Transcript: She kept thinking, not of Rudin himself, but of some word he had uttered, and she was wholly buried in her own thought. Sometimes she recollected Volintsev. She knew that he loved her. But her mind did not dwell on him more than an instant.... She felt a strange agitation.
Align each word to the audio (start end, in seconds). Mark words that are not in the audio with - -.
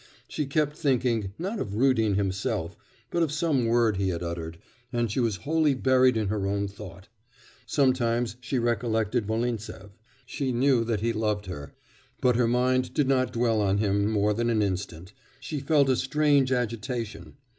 She 0.27 0.47
kept 0.47 0.75
thinking, 0.75 1.31
not 1.37 1.59
of 1.59 1.75
Rudin 1.75 2.15
himself, 2.15 2.75
but 3.11 3.21
of 3.21 3.31
some 3.31 3.67
word 3.67 3.97
he 3.97 4.09
had 4.09 4.23
uttered, 4.23 4.57
and 4.91 5.11
she 5.11 5.19
was 5.19 5.35
wholly 5.45 5.75
buried 5.75 6.17
in 6.17 6.29
her 6.29 6.47
own 6.47 6.67
thought. 6.67 7.07
Sometimes 7.67 8.35
she 8.41 8.57
recollected 8.57 9.27
Volintsev. 9.27 9.91
She 10.25 10.51
knew 10.51 10.83
that 10.85 11.01
he 11.01 11.13
loved 11.13 11.45
her. 11.45 11.75
But 12.19 12.35
her 12.35 12.47
mind 12.47 12.95
did 12.95 13.07
not 13.07 13.31
dwell 13.31 13.61
on 13.61 13.77
him 13.77 14.09
more 14.09 14.33
than 14.33 14.49
an 14.49 14.63
instant.... 14.63 15.13
She 15.39 15.59
felt 15.59 15.87
a 15.87 15.95
strange 15.95 16.51
agitation. 16.51 17.35